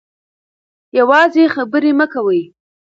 [0.97, 2.41] یوازې خبرې مه کوئ.